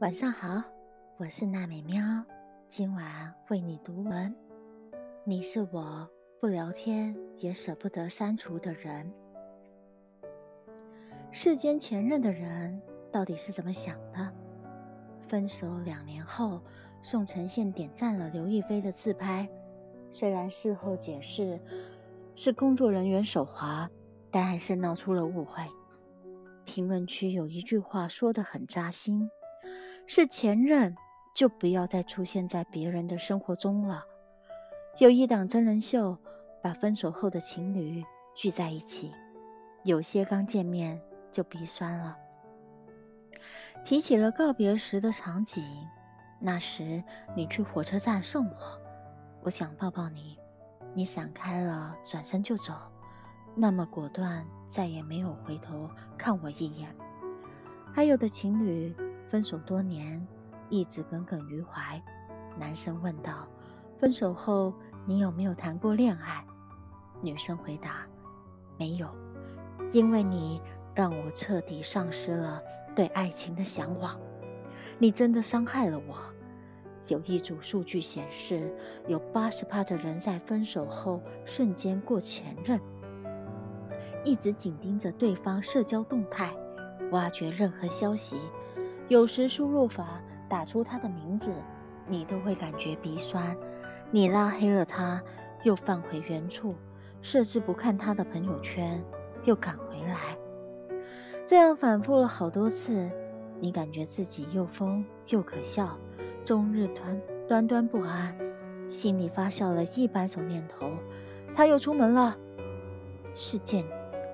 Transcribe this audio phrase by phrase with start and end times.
[0.00, 0.62] 晚上好，
[1.16, 2.00] 我是娜美喵，
[2.66, 4.34] 今晚为你读文。
[5.24, 6.08] 你是我
[6.40, 9.12] 不聊天也舍不得删除的人。
[11.30, 12.80] 世间前任的人
[13.12, 14.32] 到底是怎么想的？
[15.26, 16.62] 分手两年后，
[17.02, 19.48] 宋承宪点赞了刘亦菲的自拍，
[20.08, 21.60] 虽然事后解释
[22.34, 23.90] 是工作人员手滑，
[24.30, 25.62] 但还是闹出了误会。
[26.64, 29.28] 评论区有一句话说得很扎心：
[30.10, 30.96] 是前任
[31.34, 34.02] 就不要再出现在别人的生活中了。
[35.00, 36.16] 有一档真人秀
[36.62, 38.02] 把分手后的情侣
[38.34, 39.12] 聚在一起，
[39.84, 40.98] 有些刚见面
[41.30, 42.16] 就鼻酸了。
[43.84, 45.62] 提起了告别时的场景，
[46.40, 47.04] 那时
[47.36, 48.56] 你去火车站送我，
[49.42, 50.38] 我想抱抱你，
[50.94, 52.72] 你闪开了，转身就走，
[53.54, 55.86] 那么果断，再也没有回头
[56.16, 56.88] 看我一眼。
[57.92, 58.96] 还有的情侣
[59.30, 60.26] 分手多年，
[60.70, 62.02] 一直耿耿于怀。
[62.58, 63.46] 男生问道
[64.00, 66.44] ：“分手后你有没有谈过恋爱？”
[67.22, 68.06] 女生回答
[68.76, 69.08] ：“没有，
[69.92, 70.60] 因为你。”
[70.94, 72.60] 让我彻底丧失了
[72.92, 74.18] 对爱情的向往。
[74.98, 76.16] 你真的伤害了我。
[77.06, 82.80] 有一组数据显示，有八十趴的人在分手后瞬间过前任，
[84.24, 86.52] 一直紧盯着对方社交动态，
[87.12, 88.36] 挖掘任何消息。
[89.08, 91.52] 有时输入法打出他的名字，
[92.06, 93.56] 你都会感觉鼻酸。
[94.10, 95.22] 你拉黑了他，
[95.62, 96.74] 又放回原处，
[97.22, 99.02] 设置不看他的朋友圈，
[99.44, 100.36] 又赶回来。
[101.46, 103.10] 这样反复了好多次，
[103.60, 105.98] 你感觉自己又疯又可笑，
[106.44, 108.36] 终日端端端不安，
[108.86, 110.90] 心里发酵了一百种念头。
[111.54, 112.36] 他又出门了，
[113.32, 113.84] 是见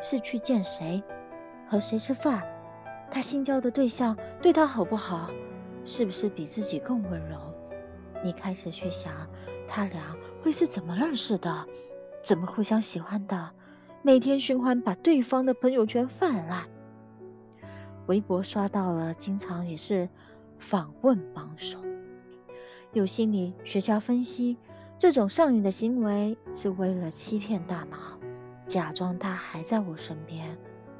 [0.00, 1.02] 是去见谁，
[1.68, 2.42] 和谁吃饭？
[3.12, 5.30] 他新交的对象对他好不好？
[5.84, 7.36] 是不是比自己更温柔？
[8.24, 9.12] 你开始去想，
[9.68, 11.66] 他俩会是怎么认识的，
[12.22, 13.50] 怎么互相喜欢的？
[14.00, 16.66] 每天循环把对方的朋友圈泛滥。
[18.06, 20.08] 微博刷到了，经常也是
[20.58, 21.78] 访问帮手。
[22.94, 24.56] 有心理学家分析，
[24.96, 28.18] 这种上瘾的行为是为了欺骗大脑，
[28.66, 30.56] 假装他还在我身边，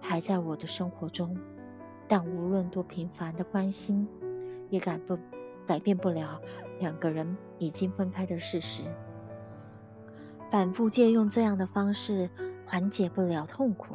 [0.00, 1.36] 还在我的生活中。
[2.08, 4.06] 但无论多频繁的关心，
[4.70, 5.18] 也改不
[5.66, 6.40] 改变不了
[6.78, 8.84] 两个人已经分开的事实。
[10.50, 12.30] 反复借用这样的方式，
[12.64, 13.94] 缓解不了痛苦，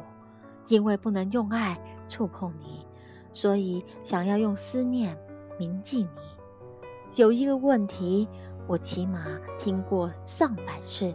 [0.68, 2.86] 因为不能用爱触碰你。
[3.32, 5.16] 所以，想要用思念
[5.58, 8.28] 铭记你，有一个问题，
[8.66, 11.14] 我起码听过上百次：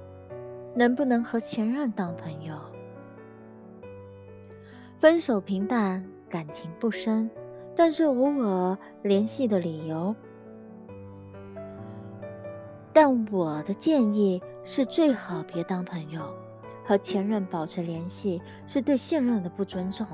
[0.73, 2.55] 能不能和前任当朋友？
[4.97, 7.29] 分手平淡，感情不深，
[7.75, 10.15] 但是偶尔联系的理由。
[12.91, 16.21] 但我的建议是，最好别当朋友。
[16.83, 20.07] 和前任保持联系，是对现任的不尊重。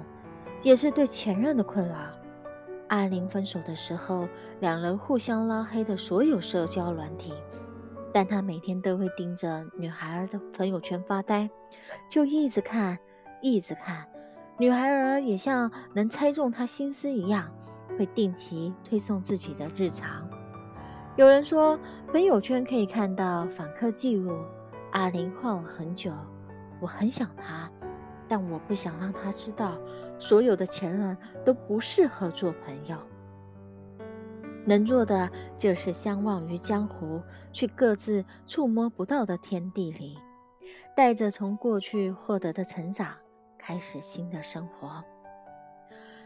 [0.63, 1.95] 也是对前任的困扰。
[2.87, 4.27] 阿玲分手的时候，
[4.59, 7.31] 两人互相拉黑的所有社交软体，
[8.11, 11.47] 但他每天都会盯着女孩儿的朋友圈发呆，
[12.09, 12.97] 就一直看，
[13.39, 14.07] 一直看。
[14.57, 17.51] 女孩儿也像能猜中他心思一样，
[17.97, 20.27] 会定期推送自己的日常。
[21.15, 21.79] 有人说，
[22.11, 24.37] 朋友圈可以看到访客记录。
[24.91, 26.11] 阿玲晃了很久，
[26.79, 27.69] 我很想他。
[28.27, 29.77] 但我不想让他知道，
[30.17, 32.97] 所有的前任都不适合做朋友。
[34.65, 37.21] 能做的就是相忘于江湖，
[37.51, 40.17] 去各自触摸不到的天地里，
[40.95, 43.13] 带着从过去获得的成长，
[43.65, 45.05] 开始新的生活。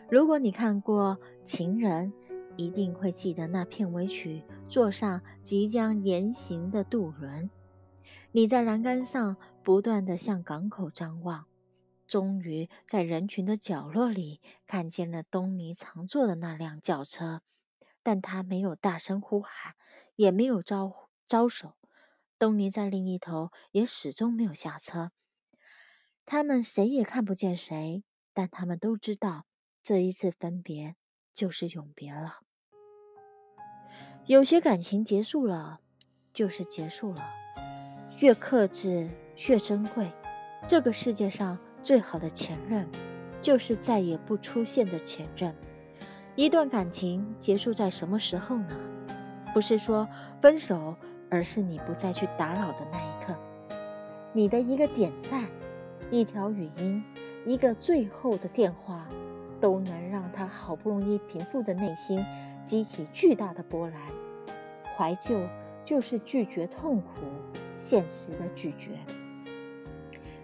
[0.09, 2.12] 如果你看过《情人》，
[2.56, 7.52] 一定会记得那片尾曲：坐上即将言行的渡轮，
[8.31, 11.46] 你在栏杆上不断地向港口张望。
[12.08, 17.42] 终于在人群的角落里看见了东尼常坐的那辆轿车，
[18.01, 19.75] 但他没有大声呼喊，
[20.16, 21.74] 也没有招招手。
[22.39, 25.12] 东尼在另一头也始终没有下车。
[26.27, 28.03] 他们谁也看不见谁，
[28.33, 29.45] 但他们都知道
[29.81, 30.95] 这一次分别
[31.33, 32.41] 就是永别了。
[34.25, 35.79] 有些感情结束了，
[36.31, 37.24] 就是结束了，
[38.19, 39.09] 越克制
[39.47, 40.12] 越珍贵。
[40.68, 41.57] 这个世界上。
[41.83, 42.85] 最好的前任，
[43.41, 45.56] 就是再也不出现的前任。
[46.35, 48.77] 一段感情结束在什么时候呢？
[49.53, 50.06] 不是说
[50.41, 50.97] 分手，
[51.29, 53.33] 而是你不再去打扰的那一刻。
[54.33, 55.47] 你的一个点赞，
[56.09, 57.04] 一条语音，
[57.45, 59.06] 一个最后的电话，
[59.59, 62.24] 都能让他好不容易平复的内心
[62.63, 64.00] 激起巨大的波澜。
[64.95, 65.38] 怀旧
[65.83, 67.07] 就是拒绝痛苦
[67.74, 68.92] 现实的拒绝。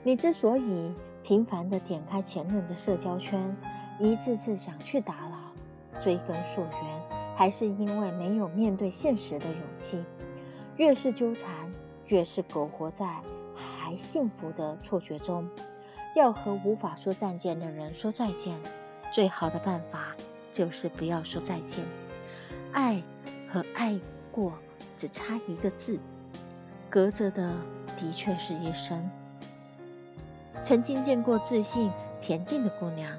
[0.03, 0.93] 你之所以
[1.23, 3.55] 频繁地点开前任的社交圈，
[3.99, 7.01] 一次次想去打扰、追根溯源，
[7.37, 10.03] 还是因为没有面对现实的勇气。
[10.75, 11.49] 越是纠缠，
[12.07, 13.05] 越是苟活在
[13.95, 15.49] 幸福的错觉中。
[16.15, 18.55] 要和无法说再见的人说再见，
[19.11, 20.15] 最好的办法
[20.51, 21.83] 就是不要说再见。
[22.71, 23.01] 爱
[23.51, 23.99] 和爱
[24.31, 24.53] 过
[24.95, 25.99] 只差一个字，
[26.87, 27.51] 隔着的
[27.97, 29.09] 的确是一生。
[30.63, 31.91] 曾经见过自信
[32.21, 33.11] 恬静的姑娘，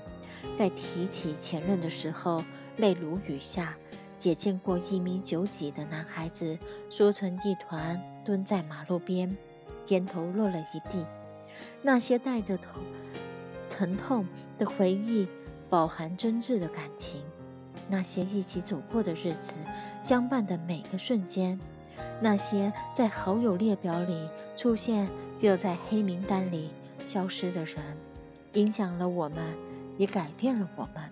[0.54, 2.44] 在提起前任的时候
[2.76, 3.74] 泪如雨下；
[4.22, 6.56] 也见过一米九几的男孩子
[6.88, 9.36] 缩成一团蹲在马路边，
[9.88, 11.04] 烟头落了一地。
[11.82, 12.82] 那些带着痛
[13.68, 14.26] 疼痛
[14.58, 15.28] 的回忆，
[15.68, 17.20] 饱含真挚的感情；
[17.88, 19.52] 那些一起走过的日子，
[20.02, 21.58] 相伴的每个瞬间；
[22.20, 25.08] 那些在好友列表里出现
[25.40, 26.70] 又在黑名单里
[27.06, 27.76] 消失的人，
[28.54, 29.38] 影响了我们，
[29.98, 31.10] 也改变了我们。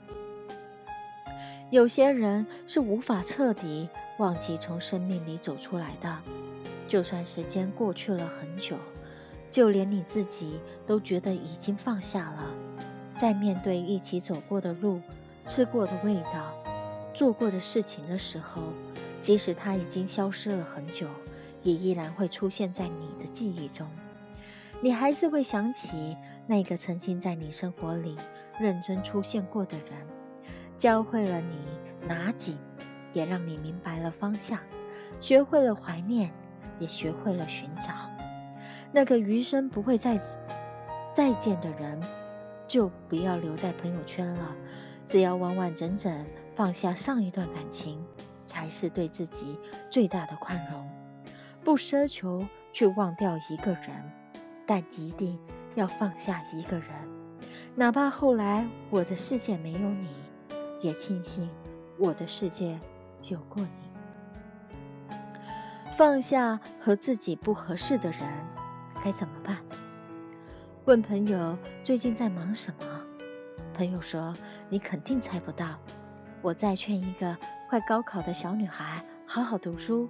[1.71, 3.89] 有些人是无法彻底
[4.19, 6.19] 忘记从生命里走出来的，
[6.93, 8.77] 就算时间过去了很久。
[9.49, 12.55] 就连你自己都觉得已经放下了，
[13.17, 15.01] 在面对一起走过的路、
[15.47, 16.53] 吃过的味道、
[17.15, 18.61] 做过的事情的时候，
[19.23, 21.07] 即使它已经消失了很久，
[21.63, 23.89] 也依然会出现在你的记忆中。
[24.83, 26.15] 你还是会想起
[26.47, 28.19] 那个曾经在你生活里
[28.61, 29.97] 认真出现过的人，
[30.77, 31.57] 教会了你
[32.07, 32.59] 拿紧，
[33.15, 34.59] 也让你明白了方向，
[35.21, 36.31] 学会了怀念，
[36.83, 37.93] 也学会了寻找。
[38.91, 40.19] 那个余生不会再
[41.15, 41.99] 再见的人，
[42.67, 44.55] 就不要留在朋友圈了。
[45.07, 48.05] 只要完完整整放下上一段感情，
[48.47, 49.59] 才是对自己
[49.89, 50.91] 最大的宽容。
[51.63, 54.13] 不奢求去忘掉一个人，
[54.67, 55.39] 但一定
[55.75, 56.89] 要放下一个人。
[57.75, 60.09] 哪怕后来我的世界没有你，
[60.81, 61.49] 也庆幸
[61.99, 62.79] 我的世界
[63.29, 63.82] 有过你。
[65.93, 68.21] 放下和自己不合适的人。
[69.05, 69.59] 该怎么办？
[70.87, 72.87] 问朋友最近在忙什么？
[73.75, 74.33] 朋友说
[74.71, 75.79] ：“你肯定猜不到。
[76.41, 77.37] 我在劝一个
[77.69, 80.09] 快高考的小女孩好好读书。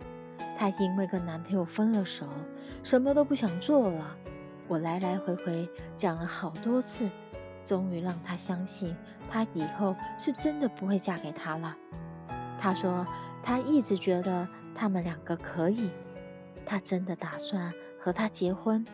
[0.57, 2.27] 她因为跟男朋友分了手，
[2.85, 4.17] 什么都不想做了。
[4.69, 7.11] 我来来回回讲了好多次，
[7.65, 8.97] 终于让她相信，
[9.29, 11.77] 她以后是真的不会嫁给他了。
[12.59, 13.05] 她说，
[13.43, 15.91] 她一直觉得他们两个可以，
[16.67, 17.73] 他真的打算。”
[18.05, 18.85] 和他结婚，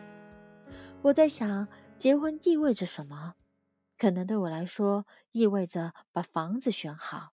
[1.01, 1.67] 我在想，
[1.97, 3.33] 结婚意味着什么？
[3.97, 7.29] 可能对我来说，意味着把房子选好，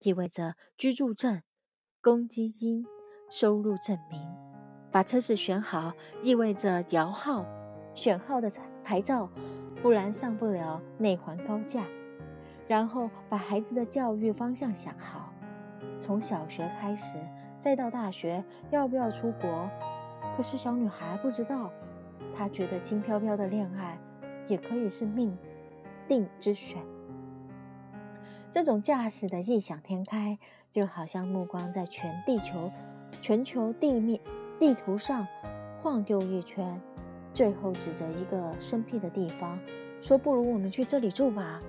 [0.00, 1.40] 意味着居住证、
[2.02, 2.84] 公积金、
[3.30, 4.20] 收入证明；
[4.90, 7.46] 把车子选好，意味着摇号、
[7.94, 8.50] 选号的
[8.82, 9.30] 牌照，
[9.80, 11.86] 不然上不了内环高架。
[12.66, 15.32] 然后把孩子的教育方向想好，
[16.00, 17.18] 从小学开始，
[17.60, 19.70] 再到大学，要不要出国？
[20.34, 21.70] 可是小女孩不知道，
[22.34, 23.98] 她觉得轻飘飘的恋爱
[24.48, 25.36] 也可以是命
[26.08, 26.82] 定之选。
[28.50, 30.38] 这种驾驶的异想天开，
[30.70, 32.72] 就好像目光在全地球、
[33.20, 34.18] 全球地面
[34.58, 35.26] 地图上
[35.80, 36.80] 晃悠一圈，
[37.34, 39.58] 最后指着一个生僻的地方
[40.00, 41.60] 说：“不如我们去这里住吧。”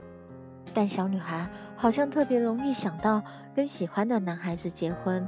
[0.73, 3.21] 但小女孩好像特别容易想到
[3.53, 5.27] 跟喜欢的男孩子结婚。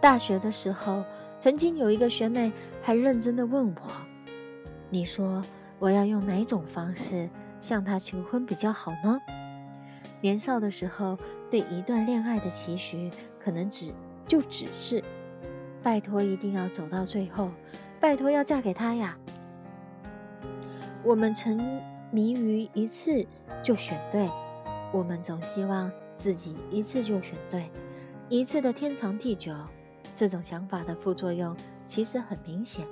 [0.00, 1.04] 大学的时候，
[1.38, 2.50] 曾经有一个学妹
[2.82, 3.82] 还认真的问我
[4.88, 5.42] ：“你说
[5.78, 7.28] 我要用哪种方式
[7.60, 9.20] 向他求婚比较好呢？”
[10.22, 11.18] 年少的时候，
[11.50, 13.92] 对一段恋爱的期许，可能只
[14.26, 15.04] 就只是：
[15.82, 17.50] 拜托一定要走到最后，
[18.00, 19.16] 拜托要嫁给他呀。
[21.02, 21.80] 我们沉
[22.10, 23.26] 迷于一次
[23.62, 24.30] 就选对，
[24.92, 27.70] 我们总希望自己一次就选对，
[28.28, 29.54] 一次的天长地久。
[30.20, 32.86] 这种想法的副作用其实很明显，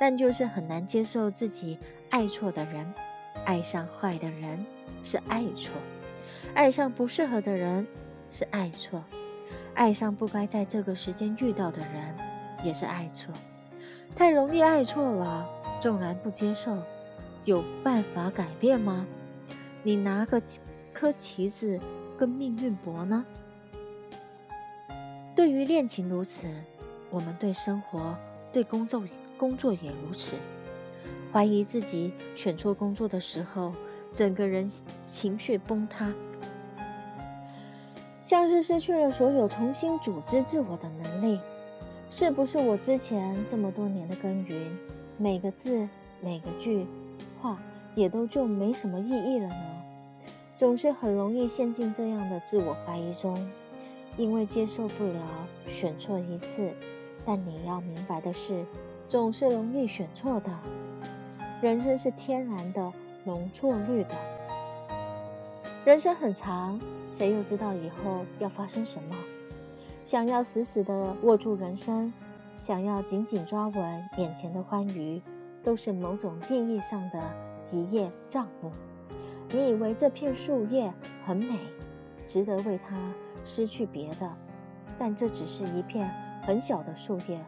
[0.00, 1.78] 但就是很难接受自己
[2.10, 2.92] 爱错的人，
[3.44, 4.66] 爱上坏的人
[5.04, 5.70] 是爱错，
[6.54, 7.86] 爱上不适合的人
[8.28, 9.04] 是爱错，
[9.74, 12.16] 爱上不该在这个时间遇到的人
[12.64, 13.32] 也是爱错。
[14.16, 15.48] 太容易爱错了，
[15.80, 16.76] 纵然不接受，
[17.44, 19.06] 有办法改变吗？
[19.84, 20.42] 你拿个
[20.92, 21.78] 颗棋子
[22.18, 23.24] 跟命运搏呢？
[25.38, 26.48] 对于恋情如此，
[27.10, 28.12] 我们对生活、
[28.52, 29.04] 对工作、
[29.38, 30.34] 工作也如此。
[31.32, 33.72] 怀疑自己选错工作的时候，
[34.12, 34.68] 整个人
[35.04, 36.08] 情绪崩塌；
[38.24, 41.38] 像是失去了所有重新组织自我的能力。
[42.10, 44.76] 是不是我之前这么多年的耕耘，
[45.18, 45.88] 每个字、
[46.20, 46.84] 每个句
[47.40, 47.56] 话
[47.94, 49.82] 也都就没什么意义了呢？
[50.56, 53.32] 总是很容易陷进这样的自我怀疑中，
[54.18, 55.22] 因为接受不了
[55.66, 56.70] 选错一次。
[57.24, 58.64] 但你要明白的是，
[59.06, 60.50] 总是容易选错的。
[61.62, 62.92] 人生是天然的
[63.24, 64.10] 容错率的。
[65.84, 69.14] 人生很长，谁又知道以后要发生什么？
[70.04, 72.12] 想要死死地握住人生，
[72.58, 75.20] 想要紧紧抓稳眼前的欢愉，
[75.62, 77.22] 都是某种意义上的
[77.70, 78.70] 一叶障目。
[79.50, 80.90] 你以为这片树叶
[81.26, 81.58] 很美，
[82.26, 82.96] 值得为它
[83.44, 84.30] 失去别的，
[84.98, 86.10] 但这只是一片
[86.42, 87.44] 很小的树叶。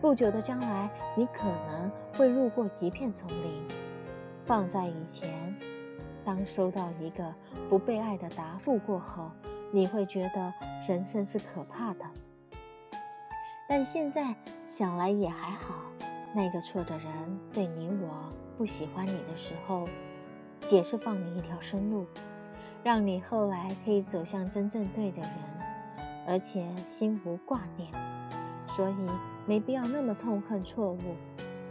[0.00, 3.66] 不久的将来，你可能会路过一片丛林。
[4.44, 5.54] 放在以前，
[6.24, 7.34] 当收到一个
[7.68, 9.30] 不被爱的答复过后。
[9.72, 10.54] 你会觉得
[10.88, 12.04] 人生是可怕的，
[13.68, 15.74] 但现在想来也还好。
[16.32, 19.84] 那个错的人对你我不喜欢你的时候，
[20.70, 22.06] 也是放你一条生路，
[22.86, 25.30] 让你后来可以走向真正对的人，
[26.24, 27.90] 而且心无挂念。
[28.68, 28.94] 所以
[29.44, 31.16] 没必要那么痛恨错误。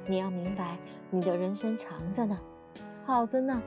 [0.08, 0.78] 你要明白，
[1.10, 2.38] 你的人生长着呢，
[3.06, 3.62] 好着呢，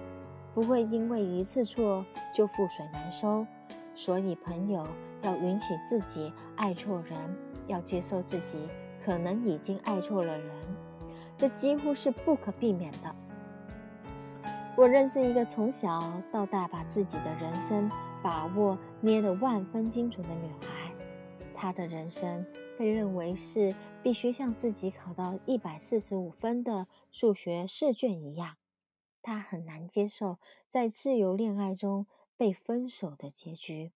[0.53, 3.47] 不会因为一次错就覆水难收。
[3.95, 4.87] 所以，朋友
[5.23, 7.19] 要允许自己爱错人，
[7.67, 8.59] 要接受自己
[9.03, 10.55] 可能已经爱错了人，
[11.39, 13.15] 这几乎是不可避免的。
[14.79, 15.99] 我认识一个从小
[16.31, 17.91] 到大把自己的人生
[18.23, 20.95] 把握捏得万分精准的女孩，
[21.53, 22.47] 她的人生
[22.79, 28.55] 被认为是必须像自己考到一百四十五分的数学试卷一样，
[29.21, 32.07] 她很难接受在自由恋爱中。
[32.37, 33.91] 被分手的结局，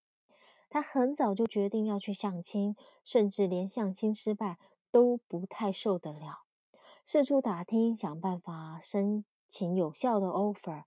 [0.68, 2.74] 她很早就决定要去相亲，
[3.04, 4.58] 甚至连相亲失败
[4.90, 6.40] 都不太受得了，
[7.04, 10.84] 四处打听，想办法申请有效的 offer。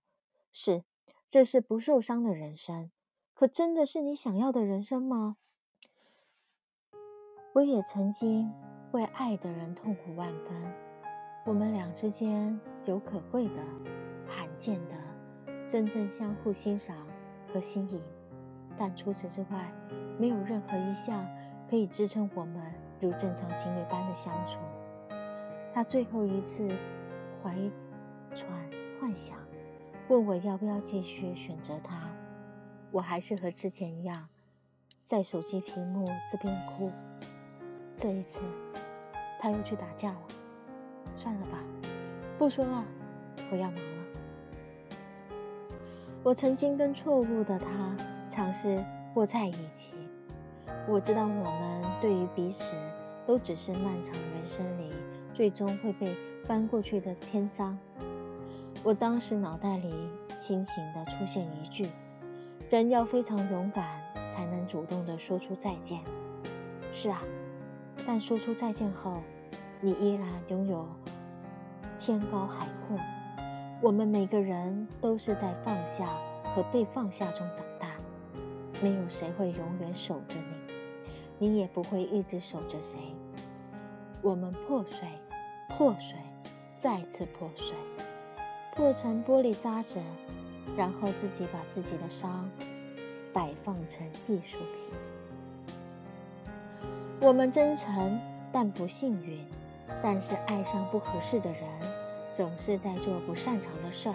[0.52, 0.82] 是，
[1.30, 2.90] 这是不受伤的人生，
[3.32, 5.36] 可真的是你想要的人生吗？
[7.54, 8.52] 我也曾经
[8.90, 10.74] 为爱的人痛苦万分，
[11.44, 13.62] 我们俩之间有可贵的、
[14.26, 14.96] 罕见的、
[15.68, 16.96] 真正相互欣赏。
[17.52, 18.02] 和吸引，
[18.76, 19.72] 但除此之外，
[20.18, 21.24] 没有任何一项
[21.70, 22.60] 可以支撑我们
[23.00, 24.58] 如正常情侣般的相处。
[25.72, 26.68] 他最后一次
[27.40, 27.70] 怀疑
[28.36, 28.46] 揣
[29.00, 29.38] 幻想，
[30.08, 32.10] 问我要不要继续选择他，
[32.90, 34.28] 我还是和之前一样，
[35.02, 36.92] 在手机屏幕这边哭。
[37.96, 38.40] 这一次，
[39.40, 40.22] 他又去打架了。
[41.14, 41.58] 算了吧，
[42.38, 42.84] 不说了，
[43.50, 44.04] 我要忙了。
[46.22, 47.96] 我曾经跟错误的他
[48.28, 49.94] 尝试过在一起。
[50.86, 52.74] 我知道我们对于彼此
[53.26, 54.92] 都只是漫长人生里
[55.32, 56.14] 最终会被
[56.44, 57.78] 翻过去的篇章。
[58.86, 59.92] 我当时脑袋里
[60.38, 61.90] 清醒的出现一句：
[62.70, 63.84] 人要非常勇敢，
[64.30, 65.98] 才能主动的说出再见。
[66.92, 67.20] 是啊，
[68.06, 69.20] 但说出再见后，
[69.80, 70.86] 你依然拥有
[71.98, 72.96] 天高海阔。
[73.82, 76.06] 我们每个人都是在放下
[76.54, 77.88] 和被放下中长大，
[78.80, 80.38] 没有谁会永远守着
[81.40, 83.00] 你，你也不会一直守着谁。
[84.22, 85.08] 我们破碎，
[85.70, 86.14] 破碎，
[86.78, 87.74] 再次破碎，
[88.76, 89.98] 做成玻璃渣子，
[90.76, 92.46] 然后自己把自己的伤
[93.32, 94.98] 摆放成艺术品。
[97.22, 98.20] 我们真诚，
[98.52, 99.42] 但不幸运，
[100.02, 101.62] 但是爱上不合适的人。
[102.34, 104.14] 总是在做不擅长的事儿，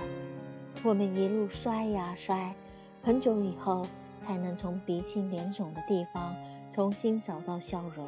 [0.84, 2.54] 我们一路摔呀摔，
[3.02, 3.84] 很久以后
[4.20, 6.36] 才能从鼻青脸肿的地方
[6.70, 8.08] 重新找到笑容。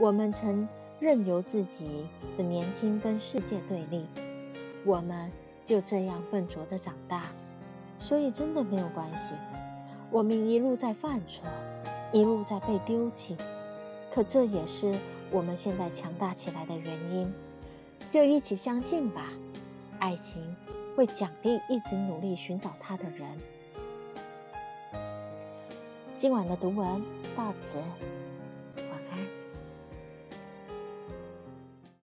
[0.00, 4.04] 我们曾任由自己的年轻跟世界对立，
[4.84, 5.30] 我们
[5.70, 7.22] 就这样笨拙的长大，
[8.00, 9.34] 所以真的没有关系。
[10.10, 11.44] 我们一路在犯错，
[12.12, 13.36] 一路在被丢弃，
[14.12, 14.92] 可这也是
[15.30, 17.32] 我们现在强大起来的原因。
[18.08, 19.28] 就一起相信吧，
[20.00, 20.42] 爱情
[20.96, 23.28] 会奖励一直努力寻找它的人。
[26.18, 27.00] 今晚的读文
[27.36, 27.76] 到此。